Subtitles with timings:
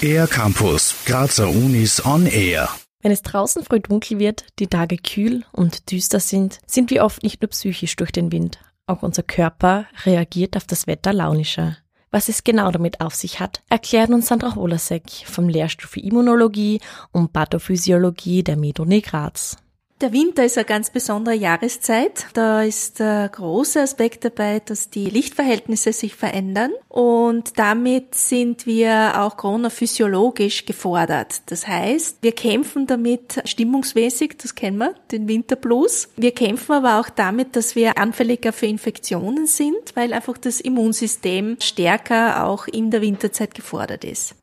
[0.00, 2.68] Air Campus, Grazer Unis on Air.
[3.00, 7.22] Wenn es draußen früh dunkel wird, die Tage kühl und düster sind, sind wir oft
[7.22, 8.58] nicht nur psychisch durch den Wind.
[8.86, 11.76] Auch unser Körper reagiert auf das Wetter launischer.
[12.10, 16.80] Was es genau damit auf sich hat, erklärt uns Sandra Holasek vom Lehrstuhl für Immunologie
[17.10, 19.56] und Pathophysiologie der Meduni Graz.
[20.02, 22.26] Der Winter ist eine ganz besondere Jahreszeit.
[22.34, 29.22] Da ist der große Aspekt dabei, dass die Lichtverhältnisse sich verändern und damit sind wir
[29.22, 31.42] auch chronophysiologisch gefordert.
[31.46, 36.08] Das heißt, wir kämpfen damit stimmungsmäßig, das kennen wir, den Winterblues.
[36.16, 41.58] Wir kämpfen aber auch damit, dass wir anfälliger für Infektionen sind, weil einfach das Immunsystem
[41.60, 44.34] stärker auch in der Winterzeit gefordert ist.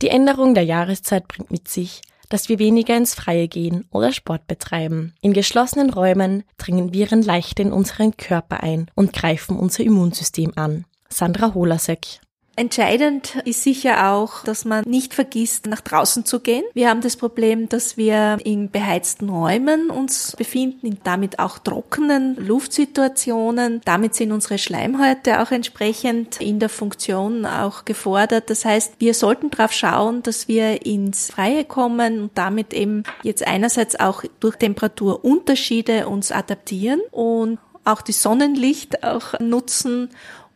[0.00, 2.00] Die Änderung der Jahreszeit bringt mit sich,
[2.32, 5.12] dass wir weniger ins Freie gehen oder Sport betreiben.
[5.20, 10.86] In geschlossenen Räumen dringen Viren leicht in unseren Körper ein und greifen unser Immunsystem an.
[11.10, 12.21] Sandra Holasek
[12.54, 16.64] Entscheidend ist sicher auch, dass man nicht vergisst, nach draußen zu gehen.
[16.74, 22.36] Wir haben das Problem, dass wir in beheizten Räumen uns befinden, in damit auch trockenen
[22.36, 23.80] Luftsituationen.
[23.86, 28.50] Damit sind unsere Schleimhäute auch entsprechend in der Funktion auch gefordert.
[28.50, 33.46] Das heißt, wir sollten darauf schauen, dass wir ins Freie kommen und damit eben jetzt
[33.46, 40.10] einerseits auch durch Temperaturunterschiede uns adaptieren und auch die Sonnenlicht auch nutzen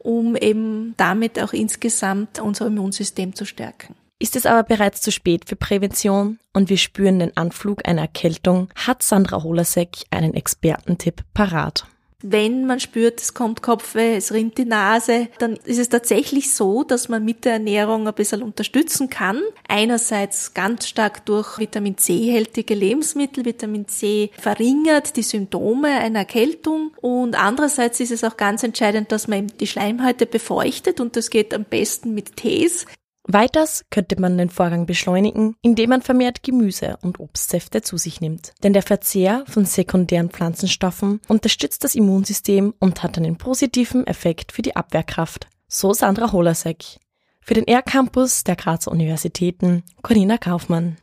[0.07, 3.97] um eben damit auch insgesamt unser Immunsystem zu stärken.
[4.19, 8.69] Ist es aber bereits zu spät für Prävention und wir spüren den Anflug einer Erkältung,
[8.75, 11.87] hat Sandra Holasek einen Expertentipp parat.
[12.23, 16.83] Wenn man spürt, es kommt Kopfweh, es rinnt die Nase, dann ist es tatsächlich so,
[16.83, 19.43] dass man mit der Ernährung ein bisschen unterstützen kann.
[19.69, 23.45] Einerseits ganz stark durch Vitamin C-hältige Lebensmittel.
[23.45, 29.29] Vitamin C verringert die Symptome einer Erkältung und andererseits ist es auch ganz entscheidend, dass
[29.29, 32.87] man die Schleimhäute befeuchtet und das geht am besten mit Tees.
[33.29, 38.53] Weiters könnte man den Vorgang beschleunigen, indem man vermehrt Gemüse und Obstsäfte zu sich nimmt.
[38.63, 44.63] Denn der Verzehr von sekundären Pflanzenstoffen unterstützt das Immunsystem und hat einen positiven Effekt für
[44.63, 45.49] die Abwehrkraft.
[45.67, 47.01] So Sandra Holasek.
[47.41, 50.97] Für den R-Campus der Grazer Universitäten, Corina Kaufmann.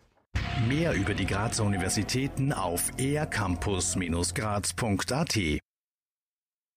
[0.67, 5.37] Mehr über die Grazer Universitäten auf ercampus-graz.at